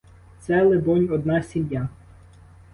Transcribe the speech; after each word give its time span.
Це, 0.39 0.63
либонь, 0.65 1.09
одна 1.11 1.43
сім'я. 1.43 1.89